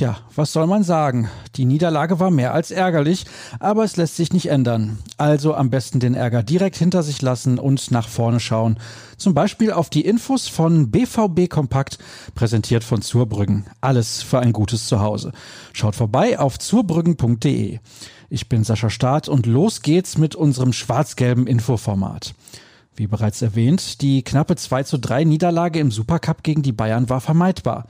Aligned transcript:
Tja, 0.00 0.16
was 0.34 0.54
soll 0.54 0.66
man 0.66 0.82
sagen? 0.82 1.28
Die 1.56 1.66
Niederlage 1.66 2.18
war 2.18 2.30
mehr 2.30 2.54
als 2.54 2.70
ärgerlich, 2.70 3.26
aber 3.58 3.84
es 3.84 3.98
lässt 3.98 4.16
sich 4.16 4.32
nicht 4.32 4.46
ändern. 4.46 4.96
Also 5.18 5.54
am 5.54 5.68
besten 5.68 6.00
den 6.00 6.14
Ärger 6.14 6.42
direkt 6.42 6.76
hinter 6.76 7.02
sich 7.02 7.20
lassen 7.20 7.58
und 7.58 7.90
nach 7.90 8.08
vorne 8.08 8.40
schauen. 8.40 8.78
Zum 9.18 9.34
Beispiel 9.34 9.72
auf 9.72 9.90
die 9.90 10.06
Infos 10.06 10.48
von 10.48 10.90
BVB 10.90 11.50
Kompakt, 11.50 11.98
präsentiert 12.34 12.82
von 12.82 13.02
Zurbrüggen. 13.02 13.66
Alles 13.82 14.22
für 14.22 14.38
ein 14.38 14.54
gutes 14.54 14.86
Zuhause. 14.86 15.32
Schaut 15.74 15.96
vorbei 15.96 16.38
auf 16.38 16.58
zurbrüggen.de. 16.58 17.80
Ich 18.30 18.48
bin 18.48 18.64
Sascha 18.64 18.88
Staat 18.88 19.28
und 19.28 19.44
los 19.44 19.82
geht's 19.82 20.16
mit 20.16 20.34
unserem 20.34 20.72
schwarz-gelben 20.72 21.46
Infoformat. 21.46 22.32
Wie 22.96 23.06
bereits 23.06 23.40
erwähnt, 23.40 24.02
die 24.02 24.22
knappe 24.22 24.56
2 24.56 24.82
zu 24.82 24.98
3 24.98 25.24
Niederlage 25.24 25.78
im 25.78 25.90
Supercup 25.90 26.42
gegen 26.42 26.62
die 26.62 26.72
Bayern 26.72 27.08
war 27.08 27.20
vermeidbar. 27.20 27.86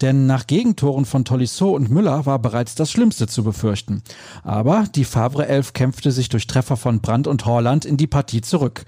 Denn 0.00 0.26
nach 0.26 0.46
Gegentoren 0.46 1.04
von 1.04 1.24
Tolisso 1.24 1.70
und 1.70 1.90
Müller 1.90 2.26
war 2.26 2.38
bereits 2.38 2.74
das 2.74 2.90
Schlimmste 2.90 3.26
zu 3.26 3.44
befürchten. 3.44 4.02
Aber 4.42 4.86
die 4.94 5.04
Favre 5.04 5.46
11 5.46 5.72
kämpfte 5.72 6.10
sich 6.10 6.28
durch 6.28 6.46
Treffer 6.46 6.76
von 6.76 7.00
Brandt 7.00 7.26
und 7.26 7.46
Horland 7.46 7.84
in 7.84 7.96
die 7.96 8.08
Partie 8.08 8.40
zurück. 8.40 8.84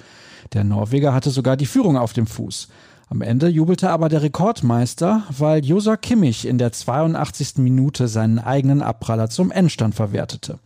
Der 0.52 0.64
Norweger 0.64 1.14
hatte 1.14 1.30
sogar 1.30 1.56
die 1.56 1.66
Führung 1.66 1.96
auf 1.96 2.12
dem 2.12 2.26
Fuß. 2.26 2.68
Am 3.08 3.20
Ende 3.20 3.48
jubelte 3.48 3.90
aber 3.90 4.08
der 4.08 4.22
Rekordmeister, 4.22 5.24
weil 5.28 5.64
Josa 5.64 5.96
Kimmich 5.96 6.46
in 6.46 6.58
der 6.58 6.72
82. 6.72 7.58
Minute 7.58 8.08
seinen 8.08 8.38
eigenen 8.38 8.82
Abpraller 8.82 9.28
zum 9.28 9.50
Endstand 9.50 9.94
verwertete. 9.94 10.58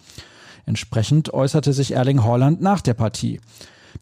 Entsprechend 0.64 1.34
äußerte 1.34 1.72
sich 1.72 1.92
Erling 1.92 2.24
Haaland 2.24 2.60
nach 2.60 2.80
der 2.80 2.94
Partie. 2.94 3.40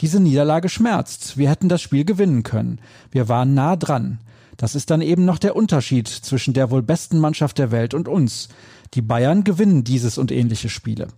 Diese 0.00 0.20
Niederlage 0.20 0.68
schmerzt. 0.68 1.36
Wir 1.36 1.50
hätten 1.50 1.68
das 1.68 1.82
Spiel 1.82 2.04
gewinnen 2.04 2.42
können. 2.42 2.80
Wir 3.10 3.28
waren 3.28 3.54
nah 3.54 3.76
dran. 3.76 4.18
Das 4.56 4.74
ist 4.74 4.90
dann 4.90 5.01
eben 5.01 5.24
noch 5.24 5.38
der 5.38 5.56
Unterschied 5.56 6.09
zwischen 6.09 6.54
der 6.54 6.70
wohl 6.70 6.82
besten 6.82 7.18
Mannschaft 7.18 7.59
der 7.59 7.70
Welt 7.70 7.95
und 7.95 8.09
uns. 8.09 8.48
Die 8.95 9.02
Bayern 9.02 9.45
gewinnen 9.45 9.84
dieses 9.84 10.18
und 10.18 10.30
ähnliche 10.30 10.68
Spiele. 10.68 11.09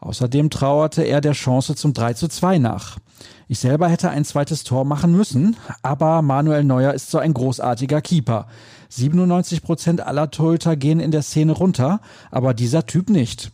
Außerdem 0.00 0.50
trauerte 0.50 1.02
er 1.02 1.20
der 1.20 1.32
Chance 1.32 1.76
zum 1.76 1.92
3 1.92 2.14
zu 2.14 2.26
2 2.26 2.58
nach. 2.58 2.98
Ich 3.46 3.60
selber 3.60 3.88
hätte 3.88 4.10
ein 4.10 4.24
zweites 4.24 4.64
Tor 4.64 4.84
machen 4.84 5.16
müssen, 5.16 5.56
aber 5.82 6.22
Manuel 6.22 6.64
Neuer 6.64 6.92
ist 6.92 7.10
so 7.10 7.18
ein 7.18 7.34
großartiger 7.34 8.00
Keeper. 8.00 8.48
97 8.88 9.62
Prozent 9.62 10.00
aller 10.00 10.30
Torhüter 10.30 10.74
gehen 10.74 10.98
in 10.98 11.12
der 11.12 11.22
Szene 11.22 11.52
runter, 11.52 12.00
aber 12.30 12.52
dieser 12.52 12.86
Typ 12.86 13.10
nicht. 13.10 13.52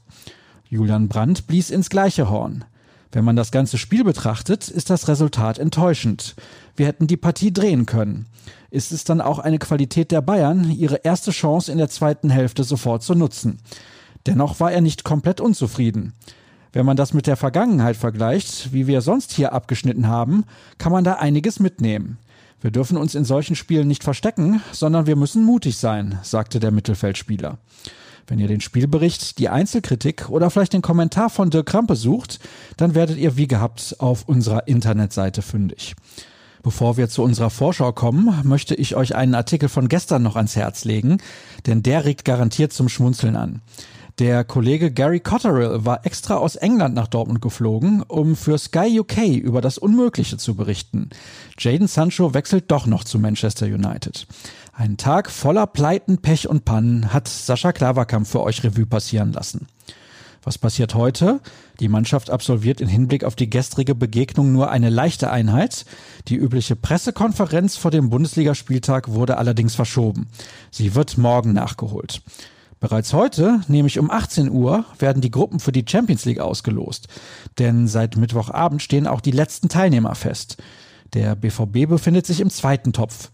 Julian 0.69 1.09
Brandt 1.09 1.47
blies 1.47 1.71
ins 1.71 1.91
gleiche 1.91 2.31
Horn. 2.31 2.65
Wenn 3.11 3.25
man 3.25 3.37
das 3.37 3.51
ganze 3.51 3.79
Spiel 3.79 4.05
betrachtet, 4.05 4.69
ist 4.69 4.91
das 4.91 5.09
Resultat 5.09 5.59
enttäuschend. 5.59 6.37
Wir 6.77 6.87
hätten 6.87 7.07
die 7.07 7.17
Partie 7.17 7.53
drehen 7.53 7.87
können. 7.87 8.27
Ist 8.71 8.93
es 8.93 9.05
dann 9.05 9.23
auch 9.23 9.39
eine 9.39 9.59
Qualität 9.59 10.11
der 10.11 10.21
Bayern, 10.21 10.71
ihre 10.71 10.97
erste 10.97 11.31
Chance 11.31 11.73
in 11.73 11.79
der 11.79 11.89
zweiten 11.89 12.29
Hälfte 12.29 12.65
sofort 12.65 13.03
zu 13.03 13.15
nutzen? 13.15 13.61
Dennoch 14.27 14.61
war 14.61 14.73
er 14.73 14.83
nicht 14.83 15.05
komplett 15.05 15.41
unzufrieden. 15.41 16.13
Wenn 16.73 16.85
man 16.85 16.99
das 16.99 17.15
mit 17.15 17.27
der 17.27 17.37
Vergangenheit 17.37 17.97
vergleicht, 17.97 18.75
wie 18.75 18.87
wir 18.87 19.01
sonst 19.01 19.33
hier 19.33 19.55
abgeschnitten 19.55 20.07
haben, 20.07 20.45
kann 20.77 20.93
man 20.93 21.03
da 21.03 21.15
einiges 21.15 21.61
mitnehmen. 21.61 22.19
Wir 22.61 22.71
dürfen 22.71 22.99
uns 22.99 23.15
in 23.15 23.25
solchen 23.25 23.57
Spielen 23.57 23.89
nicht 23.89 24.05
verstecken, 24.05 24.61
sondern 24.73 25.07
wir 25.07 25.17
müssen 25.17 25.45
mutig 25.45 25.79
sein, 25.79 26.19
sagte 26.23 26.61
der 26.61 26.73
Mittelfeldspieler. 26.73 27.57
Wenn 28.29 28.39
ihr 28.39 28.47
den 28.47 28.61
Spielbericht, 28.61 29.39
die 29.39 29.49
Einzelkritik 29.49 30.29
oder 30.29 30.51
vielleicht 30.51 30.75
den 30.75 30.83
Kommentar 30.83 31.31
von 31.31 31.49
Dirk 31.49 31.67
Krampe 31.67 31.97
sucht, 31.97 32.41
dann 32.77 32.95
werdet 32.95 33.17
ihr 33.17 33.39
wie 33.39 33.49
gehabt 33.49 33.97
auf 33.99 34.29
unserer 34.29 34.69
Internetseite 34.69 35.41
fündig. 35.41 35.97
Bevor 36.63 36.99
wir 36.99 37.09
zu 37.09 37.23
unserer 37.23 37.49
Vorschau 37.49 37.93
kommen, 37.93 38.47
möchte 38.47 38.75
ich 38.75 38.95
euch 38.97 39.15
einen 39.15 39.35
Artikel 39.35 39.71
von 39.71 39.89
gestern 39.89 40.23
noch 40.23 40.37
ans 40.37 40.57
Herz 40.57 40.85
legen, 40.85 41.19
denn 41.67 41.83
der 41.83 42.05
regt 42.05 42.27
garantiert 42.27 42.75
zum 42.75 42.91
Schmunzeln 42.91 43.35
an. 43.35 43.63
Der 44.19 44.43
Kollege 44.43 44.91
Gary 44.91 45.21
Cotterill 45.21 45.85
war 45.85 46.05
extra 46.05 46.37
aus 46.37 46.57
England 46.57 46.97
nach 46.97 47.07
Dortmund 47.07 47.41
geflogen, 47.41 48.03
um 48.03 48.35
für 48.35 48.59
Sky 48.59 48.99
UK 48.99 49.37
über 49.37 49.61
das 49.61 49.79
Unmögliche 49.79 50.37
zu 50.37 50.57
berichten. 50.57 51.11
Jaden 51.57 51.87
Sancho 51.87 52.35
wechselt 52.35 52.69
doch 52.73 52.87
noch 52.87 53.05
zu 53.05 53.21
Manchester 53.21 53.67
United. 53.67 54.27
Ein 54.79 54.97
Tag 54.97 55.29
voller 55.29 55.67
Pleiten, 55.67 56.19
Pech 56.19 56.49
und 56.49 56.65
Pannen 56.65 57.13
hat 57.13 57.27
Sascha 57.27 57.73
Klaverkamp 57.73 58.29
für 58.29 58.43
euch 58.43 58.63
Revue 58.63 58.87
passieren 58.87 59.33
lassen. 59.33 59.67
Was 60.45 60.57
passiert 60.57 60.95
heute? 60.95 61.41
Die 61.81 61.89
Mannschaft 61.89 62.31
absolviert 62.31 62.81
in 62.81 62.87
Hinblick 62.87 63.25
auf 63.25 63.35
die 63.35 63.51
gestrige 63.51 63.97
Begegnung 63.97 64.53
nur 64.53 64.71
eine 64.71 64.89
leichte 64.89 65.33
Einheit. 65.33 65.85
Die 66.29 66.37
übliche 66.37 66.77
Pressekonferenz 66.77 67.77
vor 67.77 67.91
dem 67.91 68.09
Bundesligaspieltag 68.09 69.09
wurde 69.09 69.37
allerdings 69.37 69.75
verschoben. 69.75 70.29
Sie 70.71 70.95
wird 70.95 71.19
morgen 71.19 71.53
nachgeholt. 71.53 72.23
Bereits 72.79 73.13
heute, 73.13 73.63
nämlich 73.67 73.99
um 73.99 74.13
18 74.13 74.49
Uhr, 74.49 74.85
werden 75.01 75.21
die 75.21 75.33
Gruppen 75.33 75.59
für 75.59 75.73
die 75.73 75.85
Champions 75.89 76.25
League 76.25 76.39
ausgelost. 76.39 77.09
Denn 77.59 77.89
seit 77.89 78.17
Mittwochabend 78.17 78.81
stehen 78.81 79.09
auch 79.09 79.23
die 79.23 79.33
letzten 79.33 79.69
Teilnehmer 79.69 80.15
fest. 80.15 80.57
Der 81.15 81.35
BVB 81.35 81.89
befindet 81.89 82.27
sich 82.27 82.39
im 82.39 82.51
zweiten 82.51 82.93
Topf. 82.93 83.31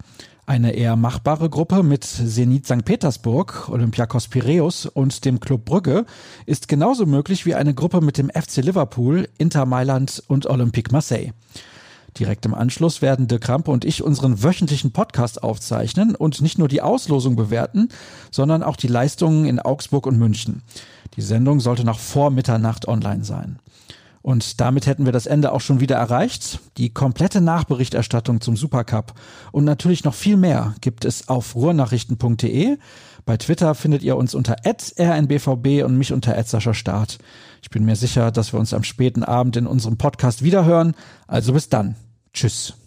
Eine 0.47 0.73
eher 0.73 0.97
machbare 0.97 1.49
Gruppe 1.49 1.83
mit 1.83 2.05
Zenit 2.05 2.67
St. 2.67 2.85
Petersburg, 2.85 3.71
Olympiakos 3.71 4.29
Piraeus 4.29 4.85
und 4.85 5.25
dem 5.25 5.41
Club 5.41 5.65
Brügge 5.65 6.05
ist 6.45 6.69
genauso 6.69 7.07
möglich 7.07 7.47
wie 7.47 7.55
eine 7.55 7.73
Gruppe 7.73 8.03
mit 8.03 8.19
dem 8.19 8.29
FC 8.29 8.57
Liverpool, 8.57 9.27
Inter 9.39 9.65
Mailand 9.65 10.23
und 10.29 10.45
Olympique 10.45 10.93
Marseille. 10.93 11.33
Direkt 12.19 12.45
im 12.45 12.53
Anschluss 12.53 13.01
werden 13.01 13.27
De 13.27 13.39
Krampe 13.39 13.71
und 13.71 13.87
ich 13.87 14.03
unseren 14.03 14.43
wöchentlichen 14.43 14.93
Podcast 14.93 15.43
aufzeichnen 15.43 16.15
und 16.15 16.43
nicht 16.43 16.59
nur 16.59 16.69
die 16.69 16.83
Auslosung 16.83 17.37
bewerten, 17.37 17.89
sondern 18.31 18.63
auch 18.63 18.77
die 18.77 18.89
Leistungen 18.89 19.47
in 19.47 19.61
Augsburg 19.61 20.07
und 20.07 20.19
München. 20.19 20.63
Die 21.17 21.23
Sendung 21.23 21.59
sollte 21.59 21.85
noch 21.85 21.99
vor 21.99 22.31
Mitternacht 22.31 22.87
online 22.87 23.25
sein. 23.25 23.59
Und 24.25 24.59
damit 24.63 24.87
hätten 24.87 25.05
wir 25.05 25.13
das 25.13 25.27
Ende 25.27 25.53
auch 25.53 25.61
schon 25.61 25.81
wieder 25.81 25.97
erreicht. 25.97 26.59
Die 26.79 26.89
komplette 26.89 27.43
Nachberichterstattung 27.43 28.41
zum 28.41 28.57
Supercup 28.57 29.13
und 29.53 29.65
natürlich 29.65 30.03
noch 30.03 30.15
viel 30.15 30.39
mehr 30.39 30.75
gibt 30.81 31.05
es 31.05 31.29
auf 31.29 31.55
ruhrnachrichten.de. 31.55 32.79
Bei 33.27 33.37
Twitter 33.37 33.75
findet 33.75 34.03
ihr 34.03 34.17
uns 34.17 34.35
unter 34.35 34.57
rnbvb 34.65 35.83
und 35.83 35.99
mich 35.99 36.11
unter 36.15 36.43
Start. 36.73 37.19
Ich 37.61 37.69
bin 37.69 37.85
mir 37.85 37.97
sicher, 37.97 38.31
dass 38.31 38.55
wir 38.55 38.61
uns 38.61 38.73
am 38.73 38.83
späten 38.83 39.25
Abend 39.25 39.59
in 39.59 39.67
unserem 39.67 39.99
Podcast 39.99 40.43
wiederhören. 40.43 40.95
Also 41.27 41.53
bis 41.53 41.69
dann. 41.69 41.95
Tschüss. 42.33 42.84